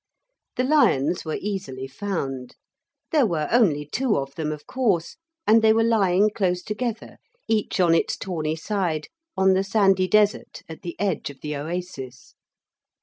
The 0.55 0.63
lions 0.63 1.25
were 1.25 1.37
easily 1.39 1.85
found. 1.87 2.55
There 3.11 3.27
were 3.27 3.47
only 3.51 3.85
two 3.85 4.17
of 4.17 4.33
them, 4.33 4.51
of 4.51 4.65
course, 4.65 5.17
and 5.45 5.61
they 5.61 5.73
were 5.73 5.83
lying 5.83 6.31
close 6.31 6.63
together, 6.63 7.17
each 7.47 7.79
on 7.79 7.93
its 7.93 8.17
tawny 8.17 8.55
side 8.55 9.09
on 9.37 9.53
the 9.53 9.63
sandy 9.63 10.07
desert 10.07 10.63
at 10.67 10.81
the 10.81 10.99
edge 10.99 11.29
of 11.29 11.41
the 11.41 11.55
oasis. 11.55 12.33